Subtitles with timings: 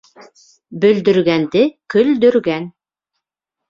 [0.85, 1.63] Бөлдөргәнде
[1.97, 2.71] көлдөргән!